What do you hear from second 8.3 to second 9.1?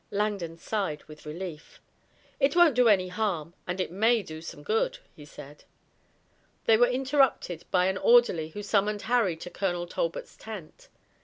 who summoned